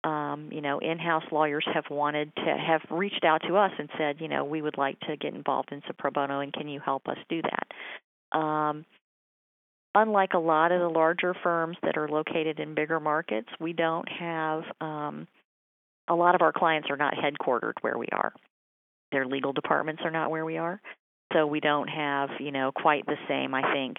um, 0.03 0.49
you 0.51 0.61
know, 0.61 0.79
in-house 0.79 1.23
lawyers 1.31 1.65
have 1.73 1.85
wanted 1.91 2.35
to 2.35 2.57
have 2.57 2.81
reached 2.89 3.23
out 3.23 3.41
to 3.47 3.55
us 3.55 3.71
and 3.77 3.89
said, 3.97 4.19
you 4.19 4.27
know, 4.27 4.43
we 4.43 4.61
would 4.61 4.77
like 4.77 4.99
to 5.01 5.15
get 5.15 5.35
involved 5.35 5.71
in 5.71 5.81
some 5.85 5.95
pro 5.97 6.09
bono, 6.09 6.39
and 6.39 6.51
can 6.53 6.67
you 6.67 6.79
help 6.79 7.07
us 7.07 7.17
do 7.29 7.41
that? 7.41 8.37
Um, 8.37 8.85
unlike 9.93 10.33
a 10.33 10.39
lot 10.39 10.71
of 10.71 10.79
the 10.79 10.87
larger 10.87 11.35
firms 11.43 11.77
that 11.83 11.97
are 11.97 12.09
located 12.09 12.59
in 12.59 12.73
bigger 12.73 12.99
markets, 12.99 13.49
we 13.59 13.73
don't 13.73 14.07
have 14.09 14.63
um, 14.79 15.27
a 16.07 16.15
lot 16.15 16.33
of 16.33 16.41
our 16.41 16.53
clients 16.53 16.89
are 16.89 16.97
not 16.97 17.13
headquartered 17.13 17.73
where 17.81 17.97
we 17.97 18.07
are. 18.11 18.33
Their 19.11 19.27
legal 19.27 19.53
departments 19.53 20.01
are 20.03 20.11
not 20.11 20.31
where 20.31 20.45
we 20.45 20.57
are, 20.57 20.81
so 21.33 21.45
we 21.45 21.59
don't 21.59 21.87
have 21.87 22.29
you 22.39 22.51
know 22.51 22.71
quite 22.71 23.05
the 23.05 23.17
same. 23.27 23.53
I 23.53 23.73
think 23.73 23.97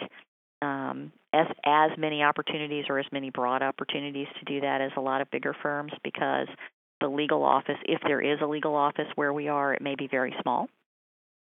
um, 0.63 1.13
as 1.33 1.47
as 1.65 1.91
many 1.99 2.23
opportunities 2.23 2.85
or 2.89 2.99
as 2.99 3.07
many 3.13 3.31
broad 3.31 3.63
opportunities 3.63 4.29
to 4.39 4.45
do 4.45 4.61
that 4.61 4.81
as 4.81 4.93
a 4.97 5.01
lot 5.01 5.21
of 5.21 5.31
bigger 5.31 5.55
firms 5.63 5.93
because 6.05 6.49
the 7.01 7.09
legal 7.09 7.43
office, 7.43 7.79
if 7.85 8.01
there 8.07 8.21
is 8.21 8.39
a 8.41 8.47
legal 8.47 8.77
office 8.77 9.09
where 9.17 9.33
we 9.33 9.49
are, 9.49 9.75
it 9.75 9.83
may 9.83 9.97
be 9.97 10.07
very 10.07 10.35
small. 10.41 10.69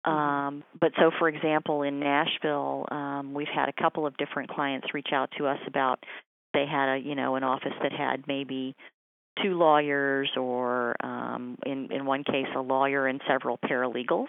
Mm-hmm. 0.06 0.10
Um, 0.10 0.64
but 0.80 0.92
so, 0.98 1.10
for 1.18 1.28
example, 1.28 1.82
in 1.82 2.00
Nashville, 2.00 2.86
um, 2.90 3.34
we've 3.34 3.48
had 3.54 3.68
a 3.68 3.72
couple 3.72 4.06
of 4.06 4.16
different 4.16 4.50
clients 4.50 4.88
reach 4.94 5.08
out 5.12 5.30
to 5.38 5.46
us 5.46 5.58
about 5.66 6.02
they 6.52 6.66
had 6.66 6.94
a 6.94 6.98
you 6.98 7.14
know 7.14 7.36
an 7.36 7.44
office 7.44 7.72
that 7.82 7.92
had 7.92 8.24
maybe 8.26 8.74
two 9.42 9.54
lawyers 9.54 10.30
or 10.36 10.94
um, 11.04 11.58
in 11.66 11.90
in 11.90 12.06
one 12.06 12.24
case 12.24 12.46
a 12.56 12.60
lawyer 12.60 13.06
and 13.06 13.20
several 13.28 13.58
paralegals 13.58 14.28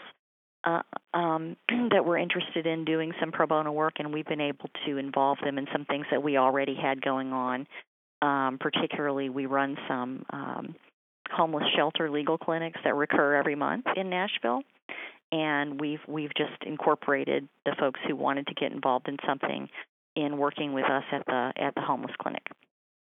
uh, 0.65 0.81
um, 1.13 1.55
that 1.91 2.03
were 2.05 2.17
interested 2.17 2.65
in 2.65 2.85
doing 2.85 3.13
some 3.19 3.31
pro 3.31 3.47
bono 3.47 3.71
work, 3.71 3.93
and 3.99 4.13
we've 4.13 4.25
been 4.25 4.41
able 4.41 4.69
to 4.85 4.97
involve 4.97 5.37
them 5.43 5.57
in 5.57 5.67
some 5.71 5.85
things 5.85 6.05
that 6.11 6.21
we 6.21 6.37
already 6.37 6.75
had 6.75 7.01
going 7.01 7.31
on. 7.31 7.67
Um, 8.21 8.57
particularly, 8.59 9.29
we 9.29 9.45
run 9.45 9.77
some 9.87 10.25
um, 10.31 10.75
homeless 11.31 11.65
shelter 11.75 12.09
legal 12.09 12.37
clinics 12.37 12.79
that 12.83 12.95
recur 12.95 13.35
every 13.35 13.55
month 13.55 13.85
in 13.95 14.09
Nashville, 14.09 14.61
and 15.31 15.79
we've 15.79 15.99
we've 16.07 16.33
just 16.35 16.63
incorporated 16.65 17.47
the 17.65 17.75
folks 17.79 17.99
who 18.07 18.15
wanted 18.15 18.47
to 18.47 18.53
get 18.55 18.71
involved 18.71 19.07
in 19.07 19.17
something 19.27 19.69
in 20.15 20.37
working 20.37 20.73
with 20.73 20.85
us 20.85 21.03
at 21.11 21.25
the 21.25 21.53
at 21.57 21.75
the 21.75 21.81
homeless 21.81 22.13
clinic. 22.19 22.43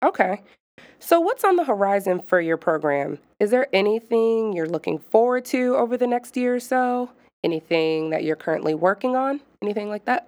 Okay. 0.04 0.42
So, 1.00 1.20
what's 1.20 1.44
on 1.44 1.58
the 1.58 1.66
horizon 1.66 2.22
for 2.22 2.40
your 2.40 2.56
program? 2.56 3.20
Is 3.40 3.52
there 3.52 3.68
anything 3.74 4.54
you're 4.54 4.70
looking 4.70 4.98
forward 4.98 5.44
to 5.46 5.76
over 5.76 5.98
the 5.98 6.08
next 6.08 6.38
year 6.38 6.56
or 6.56 6.60
so? 6.62 7.12
Anything 7.44 8.10
that 8.10 8.24
you're 8.24 8.36
currently 8.36 8.74
working 8.74 9.16
on? 9.16 9.40
Anything 9.62 9.90
like 9.90 10.06
that? 10.06 10.28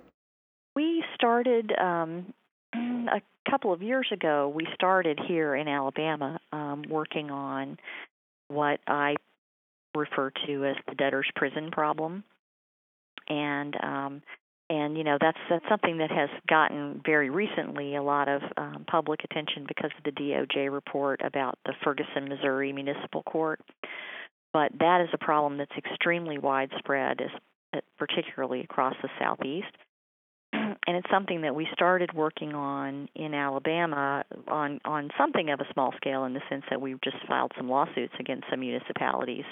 We 0.76 1.04
started 1.16 1.74
um, 1.78 2.34
a 2.74 3.22
couple 3.50 3.74
of 3.74 3.82
years 3.82 4.08
ago. 4.12 4.52
We 4.54 4.68
started 4.74 5.20
here 5.28 5.56
in 5.56 5.68
Alabama 5.68 6.40
um, 6.54 6.84
working 6.90 7.30
on 7.30 7.78
what 8.48 8.80
I 8.88 9.16
refer 9.96 10.32
to 10.48 10.66
as 10.66 10.76
the 10.88 10.96
debtor's 10.96 11.30
prison 11.36 11.72
problem, 11.72 12.24
and 13.28 13.76
um, 13.84 14.22
and 14.70 14.98
you 14.98 15.04
know 15.04 15.18
that's 15.20 15.38
that's 15.50 15.66
something 15.70 15.98
that 15.98 16.12
has 16.12 16.30
gotten 16.48 17.02
very 17.06 17.30
recently 17.30 17.96
a 17.96 18.04
lot 18.04 18.30
of 18.30 18.42
um, 18.58 18.86
public 18.90 19.22
attention 19.24 19.66
because 19.68 19.92
of 19.98 20.04
the 20.04 20.12
DOJ 20.12 20.72
report 20.72 21.22
about 21.24 21.58
the 21.66 21.74
Ferguson, 21.84 22.30
Missouri 22.30 22.72
Municipal 22.72 23.24
Court. 23.24 23.60
But 24.54 24.72
that 24.80 25.02
is 25.02 25.10
a 25.14 25.18
problem 25.18 25.58
that's 25.58 25.72
extremely 25.78 26.38
widespread, 26.38 27.20
particularly 27.98 28.62
across 28.62 28.96
the 29.02 29.10
southeast. 29.20 29.72
and 30.54 30.78
it's 30.88 31.10
something 31.10 31.42
that 31.42 31.56
we 31.56 31.68
started 31.74 32.14
working 32.14 32.54
on 32.54 33.08
in 33.16 33.34
Alabama 33.34 34.24
on 34.48 34.82
on 34.84 35.10
something 35.18 35.50
of 35.50 35.62
a 35.62 35.74
small 35.74 35.94
scale 35.96 36.26
in 36.26 36.34
the 36.34 36.42
sense 36.50 36.64
that 36.70 36.82
we've 36.82 37.00
just 37.02 37.18
filed 37.28 37.54
some 37.56 37.70
lawsuits 37.70 38.14
against 38.20 38.46
some 38.50 38.60
municipalities. 38.60 39.46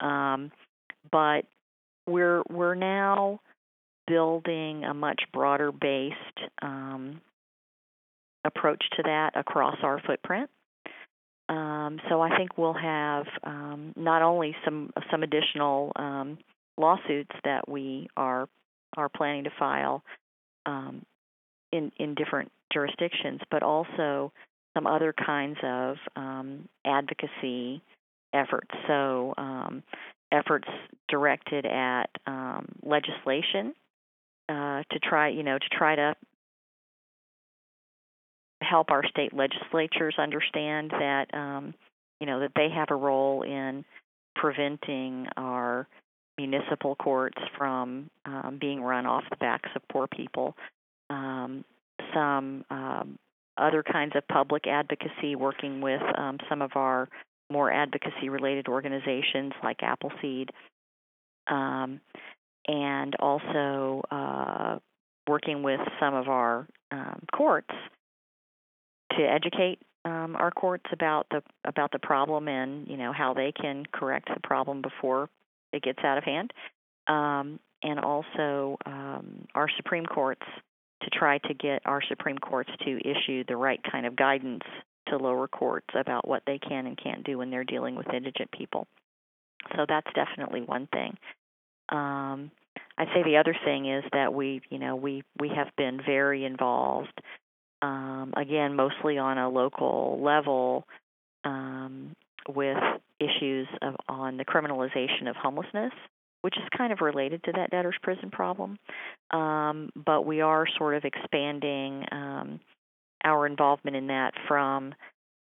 Um, 0.00 0.52
but 1.10 1.46
we're 2.06 2.42
we're 2.50 2.74
now 2.74 3.40
building 4.06 4.84
a 4.84 4.92
much 4.92 5.22
broader 5.32 5.72
based 5.72 6.16
um, 6.60 7.22
approach 8.44 8.84
to 8.96 9.02
that 9.04 9.30
across 9.34 9.76
our 9.82 10.00
footprint. 10.06 10.50
Um, 11.84 12.00
so 12.08 12.20
I 12.20 12.36
think 12.36 12.56
we'll 12.56 12.72
have 12.72 13.26
um, 13.42 13.92
not 13.96 14.22
only 14.22 14.56
some 14.64 14.90
some 15.10 15.22
additional 15.22 15.92
um, 15.96 16.38
lawsuits 16.78 17.34
that 17.44 17.68
we 17.68 18.08
are 18.16 18.48
are 18.96 19.08
planning 19.08 19.44
to 19.44 19.50
file 19.58 20.02
um, 20.66 21.04
in 21.72 21.92
in 21.98 22.14
different 22.14 22.50
jurisdictions, 22.72 23.40
but 23.50 23.62
also 23.62 24.32
some 24.74 24.86
other 24.86 25.12
kinds 25.12 25.58
of 25.62 25.96
um, 26.16 26.68
advocacy 26.84 27.82
efforts. 28.32 28.70
So 28.86 29.34
efforts 30.32 30.68
directed 31.08 31.64
at 31.66 32.06
legislation 32.82 33.74
uh, 34.48 34.82
to 34.90 34.98
try, 35.02 35.28
you 35.28 35.42
know, 35.42 35.58
to 35.58 35.68
try 35.70 35.94
to 35.94 36.16
help 38.68 38.90
our 38.90 39.04
state 39.06 39.32
legislatures 39.32 40.14
understand 40.18 40.90
that, 40.90 41.26
um, 41.32 41.74
you 42.20 42.26
know, 42.26 42.40
that 42.40 42.52
they 42.56 42.68
have 42.74 42.88
a 42.90 42.94
role 42.94 43.42
in 43.42 43.84
preventing 44.34 45.26
our 45.36 45.86
municipal 46.36 46.96
courts 46.96 47.38
from 47.56 48.10
um, 48.24 48.58
being 48.60 48.82
run 48.82 49.06
off 49.06 49.24
the 49.30 49.36
backs 49.36 49.70
of 49.76 49.82
poor 49.90 50.06
people. 50.06 50.56
Um, 51.10 51.64
some 52.12 52.64
um, 52.70 53.18
other 53.56 53.82
kinds 53.82 54.12
of 54.16 54.26
public 54.26 54.66
advocacy, 54.66 55.36
working 55.36 55.80
with 55.80 56.02
um, 56.18 56.38
some 56.48 56.60
of 56.62 56.72
our 56.74 57.08
more 57.50 57.70
advocacy 57.70 58.28
related 58.28 58.68
organizations 58.68 59.52
like 59.62 59.82
Appleseed. 59.82 60.50
Um, 61.46 62.00
and 62.66 63.14
also 63.18 64.02
uh, 64.10 64.78
working 65.28 65.62
with 65.62 65.80
some 66.00 66.14
of 66.14 66.28
our 66.28 66.66
um, 66.90 67.22
courts 67.34 67.74
to 69.12 69.22
educate 69.22 69.80
um, 70.04 70.36
our 70.36 70.50
courts 70.50 70.84
about 70.92 71.26
the 71.30 71.42
about 71.64 71.90
the 71.92 71.98
problem 71.98 72.48
and 72.48 72.86
you 72.88 72.96
know 72.96 73.12
how 73.12 73.34
they 73.34 73.52
can 73.52 73.84
correct 73.92 74.28
the 74.32 74.40
problem 74.40 74.82
before 74.82 75.30
it 75.72 75.82
gets 75.82 76.00
out 76.04 76.18
of 76.18 76.24
hand, 76.24 76.52
um, 77.08 77.58
and 77.82 77.98
also 78.00 78.76
um, 78.86 79.46
our 79.54 79.68
Supreme 79.76 80.06
Courts 80.06 80.46
to 81.02 81.10
try 81.10 81.38
to 81.38 81.54
get 81.54 81.82
our 81.84 82.00
Supreme 82.08 82.38
Courts 82.38 82.70
to 82.84 82.98
issue 82.98 83.44
the 83.46 83.56
right 83.56 83.80
kind 83.90 84.06
of 84.06 84.16
guidance 84.16 84.62
to 85.08 85.16
lower 85.16 85.48
courts 85.48 85.88
about 85.94 86.26
what 86.26 86.42
they 86.46 86.58
can 86.58 86.86
and 86.86 86.98
can't 87.02 87.24
do 87.24 87.38
when 87.38 87.50
they're 87.50 87.64
dealing 87.64 87.94
with 87.94 88.06
indigent 88.12 88.50
people. 88.52 88.86
So 89.76 89.84
that's 89.88 90.06
definitely 90.14 90.62
one 90.62 90.88
thing. 90.92 91.16
Um, 91.90 92.50
I'd 92.96 93.08
say 93.08 93.22
the 93.24 93.36
other 93.36 93.56
thing 93.64 93.90
is 93.90 94.04
that 94.12 94.32
we, 94.32 94.62
you 94.70 94.78
know, 94.78 94.96
we 94.96 95.24
we 95.38 95.50
have 95.54 95.68
been 95.76 96.00
very 96.04 96.44
involved. 96.44 97.20
Um, 97.84 98.32
again, 98.34 98.76
mostly 98.76 99.18
on 99.18 99.36
a 99.36 99.50
local 99.50 100.18
level, 100.22 100.86
um, 101.44 102.14
with 102.48 102.78
issues 103.20 103.68
of 103.82 103.94
on 104.08 104.38
the 104.38 104.44
criminalization 104.44 105.28
of 105.28 105.36
homelessness, 105.36 105.92
which 106.40 106.56
is 106.56 106.64
kind 106.76 106.94
of 106.94 107.02
related 107.02 107.42
to 107.44 107.52
that 107.52 107.70
debtor's 107.70 107.96
prison 108.02 108.30
problem. 108.30 108.78
Um, 109.30 109.90
but 109.94 110.24
we 110.24 110.40
are 110.40 110.66
sort 110.78 110.94
of 110.94 111.04
expanding 111.04 112.04
um, 112.10 112.60
our 113.22 113.46
involvement 113.46 113.96
in 113.96 114.06
that 114.06 114.32
from 114.48 114.94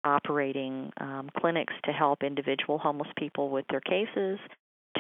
operating 0.05 0.93
um, 1.01 1.31
clinics 1.39 1.75
to 1.85 1.93
help 1.93 2.25
individual 2.25 2.79
homeless 2.79 3.09
people 3.17 3.49
with 3.49 3.65
their 3.71 3.81
cases 3.81 4.41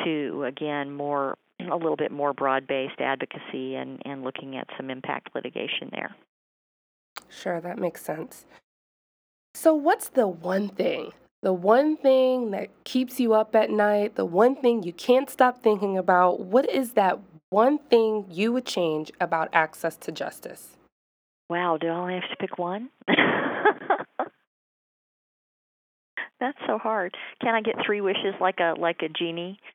to 0.05 0.45
again 0.45 0.93
more 0.93 1.37
a 1.61 1.77
little 1.77 1.97
bit 1.97 2.13
more 2.13 2.33
broad-based 2.33 3.01
advocacy 3.01 3.75
and, 3.75 4.01
and 4.05 4.23
looking 4.23 4.57
at 4.57 4.69
some 4.77 4.89
impact 4.89 5.31
litigation 5.35 5.89
there. 5.91 6.15
Sure, 7.29 7.61
that 7.61 7.79
makes 7.79 8.03
sense. 8.03 8.47
So, 9.55 9.75
what's 9.75 10.09
the 10.09 10.27
one 10.27 10.69
thing, 10.69 11.13
the 11.43 11.53
one 11.53 11.97
thing 11.97 12.51
that 12.51 12.69
keeps 12.85 13.21
you 13.21 13.35
up 13.35 13.55
at 13.55 13.71
night, 13.71 14.17
the 14.17 14.25
one 14.25 14.57
thing 14.57 14.83
you 14.83 14.93
can't 14.93 15.31
stop 15.31 15.63
thinking 15.63 15.97
about? 15.97 16.41
What 16.41 16.69
is 16.69 16.93
that 16.93 17.19
one 17.51 17.79
thing 17.79 18.27
you 18.31 18.53
would 18.53 18.67
change 18.67 19.13
about 19.21 19.49
access 19.53 19.97
to 19.99 20.13
justice? 20.13 20.77
Wow, 21.49 21.77
do 21.81 21.87
I 21.89 21.91
only 21.91 22.15
have 22.15 22.29
to 22.31 22.37
pick 22.37 22.59
one? 22.59 22.91
That's 26.41 26.59
so 26.67 26.79
hard. 26.79 27.17
Can 27.41 27.55
I 27.55 27.61
get 27.61 27.77
three 27.85 28.01
wishes 28.01 28.35
like 28.41 28.59
a 28.61 28.75
like 28.79 29.03
a 29.03 29.09
genie? 29.09 29.59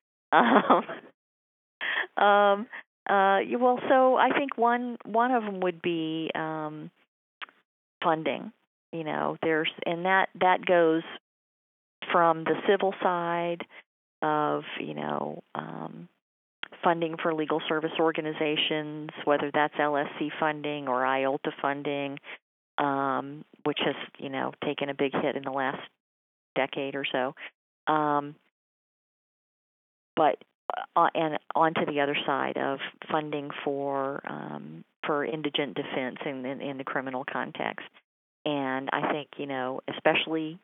Um, 2.17 2.23
um, 2.23 2.67
uh, 3.09 3.39
well, 3.59 3.79
so 3.89 4.15
I 4.15 4.29
think 4.37 4.57
one 4.57 4.97
one 5.05 5.31
of 5.31 5.43
them 5.43 5.61
would 5.61 5.81
be 5.81 6.29
um, 6.35 6.91
funding. 8.03 8.51
You 8.91 9.03
know, 9.03 9.37
there's 9.41 9.71
and 9.85 10.05
that 10.05 10.29
that 10.39 10.65
goes 10.65 11.03
from 12.11 12.43
the 12.43 12.55
civil 12.67 12.93
side 13.01 13.65
of 14.21 14.63
you 14.79 14.93
know 14.93 15.43
um, 15.55 16.09
funding 16.83 17.15
for 17.21 17.33
legal 17.33 17.61
service 17.67 17.91
organizations, 17.99 19.09
whether 19.25 19.51
that's 19.53 19.75
LSC 19.75 20.31
funding 20.39 20.87
or 20.87 21.03
IOLTA 21.03 21.51
funding, 21.61 22.17
um, 22.77 23.45
which 23.63 23.79
has 23.85 23.95
you 24.17 24.29
know 24.29 24.53
taken 24.63 24.89
a 24.89 24.93
big 24.93 25.13
hit 25.13 25.35
in 25.35 25.43
the 25.43 25.51
last 25.51 25.81
decade 26.55 26.95
or 26.95 27.05
so. 27.11 27.35
Um, 27.91 28.35
but 30.15 30.37
uh, 30.95 31.07
and 31.15 31.39
onto 31.55 31.85
the 31.85 32.01
other 32.01 32.17
side 32.25 32.57
of 32.57 32.79
funding 33.11 33.49
for 33.63 34.21
um, 34.27 34.83
for 35.05 35.25
indigent 35.25 35.75
defense 35.75 36.17
in, 36.25 36.45
in, 36.45 36.61
in 36.61 36.77
the 36.77 36.83
criminal 36.83 37.25
context. 37.31 37.85
And 38.45 38.89
I 38.91 39.11
think 39.11 39.29
you 39.37 39.45
know, 39.45 39.81
especially 39.93 40.59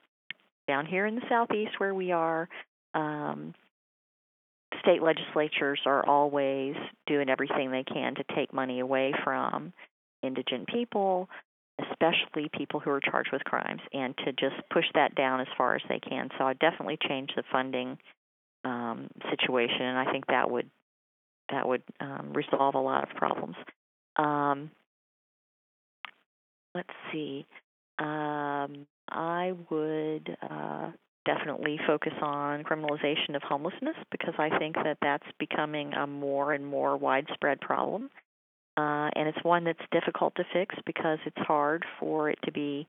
down 0.68 0.86
here 0.86 1.06
in 1.06 1.16
the 1.16 1.22
southeast 1.30 1.80
where 1.80 1.94
we 1.94 2.12
are, 2.12 2.50
um, 2.94 3.54
state 4.80 5.02
legislatures 5.02 5.80
are 5.86 6.06
always 6.06 6.76
doing 7.08 7.30
everything 7.30 7.72
they 7.72 7.84
can 7.84 8.16
to 8.16 8.24
take 8.36 8.54
money 8.54 8.80
away 8.80 9.14
from 9.24 9.74
indigent 10.24 10.68
people, 10.68 11.30
especially 11.92 12.50
people 12.58 12.80
who 12.80 12.90
are 12.90 13.00
charged 13.00 13.30
with 13.32 13.44
crimes, 13.44 13.82
and 13.94 14.16
to 14.18 14.32
just 14.34 14.56
push 14.72 14.86
that 14.94 15.16
down 15.16 15.42
as 15.42 15.48
far 15.58 15.76
as 15.76 15.82
they 15.90 16.00
can. 16.00 16.30
So 16.38 16.46
I 16.46 16.54
definitely 16.54 16.98
change 17.08 17.32
the 17.36 17.44
funding 17.52 17.98
um, 18.64 19.10
situation, 19.30 19.82
and 19.82 19.98
I 19.98 20.12
think 20.12 20.28
that 20.28 20.50
would 20.50 20.70
that 21.52 21.68
would 21.68 21.84
um, 22.00 22.34
resolve 22.34 22.74
a 22.74 22.80
lot 22.80 23.04
of 23.04 23.16
problems. 23.16 23.56
Um, 24.18 24.72
let's 26.74 26.90
see. 27.12 27.46
Um, 28.00 28.86
I 29.10 29.54
would 29.70 30.38
uh, 30.42 30.92
definitely 31.26 31.80
focus 31.88 32.14
on 32.22 32.64
criminalization 32.64 33.36
of 33.36 33.42
homelessness 33.44 33.96
because 34.12 34.34
I 34.38 34.58
think 34.58 34.76
that 34.76 34.98
that's 35.02 35.28
becoming 35.40 35.94
a 35.94 36.06
more 36.06 36.54
and 36.54 36.66
more 36.66 36.98
widespread 36.98 37.62
problem. 37.62 38.10
Uh, 38.78 39.10
and 39.16 39.30
it's 39.30 39.44
one 39.44 39.64
that's 39.64 39.80
difficult 39.92 40.36
to 40.36 40.44
fix 40.54 40.76
because 40.86 41.18
it's 41.26 41.48
hard 41.48 41.86
for 42.00 42.30
it 42.30 42.38
to 42.44 42.52
be 42.52 42.88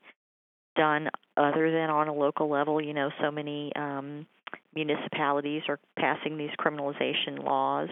done 0.74 1.08
other 1.36 1.70
than 1.70 1.90
on 1.90 2.08
a 2.08 2.12
local 2.14 2.48
level. 2.48 2.80
You 2.80 2.92
know, 2.92 3.10
so 3.22 3.30
many 3.30 3.72
um, 3.76 4.26
municipalities 4.74 5.62
are 5.68 5.78
passing 5.98 6.36
these 6.36 6.50
criminalization 6.60 7.44
laws, 7.44 7.88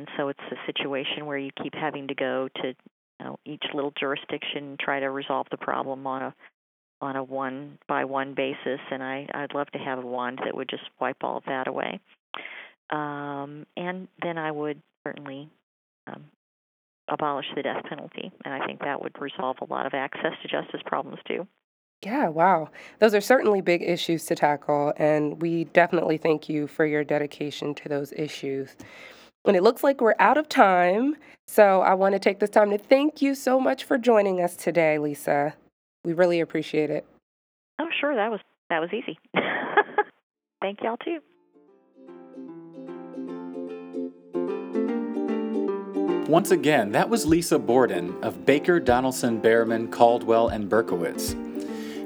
and 0.00 0.08
so 0.16 0.30
it's 0.30 0.40
a 0.50 0.56
situation 0.64 1.26
where 1.26 1.36
you 1.36 1.50
keep 1.62 1.74
having 1.74 2.08
to 2.08 2.14
go 2.14 2.48
to 2.56 2.68
you 2.68 2.74
know, 3.20 3.38
each 3.44 3.64
little 3.74 3.92
jurisdiction 4.00 4.78
try 4.80 4.98
to 4.98 5.10
resolve 5.10 5.46
the 5.50 5.58
problem 5.58 6.06
on 6.06 6.22
a 6.22 6.34
on 7.02 7.16
a 7.16 7.22
one 7.22 7.78
by 7.86 8.06
one 8.06 8.34
basis, 8.34 8.80
and 8.90 9.02
I, 9.02 9.26
I'd 9.32 9.54
love 9.54 9.66
to 9.72 9.78
have 9.78 9.98
a 9.98 10.06
wand 10.06 10.40
that 10.44 10.54
would 10.54 10.68
just 10.68 10.84
wipe 11.00 11.18
all 11.22 11.38
of 11.38 11.44
that 11.46 11.66
away. 11.66 12.00
Um, 12.90 13.66
and 13.76 14.08
then 14.22 14.36
I 14.36 14.50
would 14.50 14.80
certainly 15.06 15.48
um, 16.06 16.24
abolish 17.08 17.46
the 17.54 17.62
death 17.62 17.84
penalty, 17.88 18.30
and 18.44 18.54
I 18.54 18.66
think 18.66 18.80
that 18.80 19.02
would 19.02 19.18
resolve 19.20 19.56
a 19.60 19.70
lot 19.70 19.86
of 19.86 19.92
access 19.92 20.32
to 20.42 20.48
justice 20.48 20.80
problems 20.86 21.18
too. 21.26 21.46
Yeah, 22.02 22.28
wow. 22.28 22.70
Those 22.98 23.14
are 23.14 23.20
certainly 23.20 23.60
big 23.60 23.82
issues 23.82 24.24
to 24.26 24.34
tackle, 24.34 24.94
and 24.96 25.40
we 25.42 25.64
definitely 25.64 26.16
thank 26.16 26.48
you 26.48 26.66
for 26.66 26.86
your 26.86 27.04
dedication 27.04 27.74
to 27.76 27.88
those 27.90 28.12
issues. 28.12 28.76
And 29.46 29.56
it 29.56 29.62
looks 29.62 29.82
like 29.82 30.00
we're 30.00 30.14
out 30.18 30.36
of 30.36 30.48
time, 30.48 31.16
so 31.48 31.80
I 31.80 31.94
want 31.94 32.14
to 32.14 32.18
take 32.18 32.40
this 32.40 32.50
time 32.50 32.70
to 32.70 32.78
thank 32.78 33.22
you 33.22 33.34
so 33.34 33.58
much 33.58 33.84
for 33.84 33.96
joining 33.96 34.40
us 34.42 34.54
today, 34.54 34.98
Lisa. 34.98 35.54
We 36.04 36.12
really 36.12 36.40
appreciate 36.40 36.90
it. 36.90 37.06
Oh, 37.78 37.88
sure. 38.00 38.14
That 38.14 38.30
was 38.30 38.40
that 38.68 38.80
was 38.80 38.90
easy. 38.92 39.18
Thank 40.60 40.80
y'all 40.82 40.98
too. 40.98 41.20
Once 46.30 46.52
again, 46.52 46.92
that 46.92 47.08
was 47.08 47.26
Lisa 47.26 47.58
Borden 47.58 48.14
of 48.22 48.46
Baker, 48.46 48.80
Donelson, 48.80 49.42
Bearman, 49.42 49.90
Caldwell, 49.90 50.48
and 50.48 50.70
Berkowitz. 50.70 51.34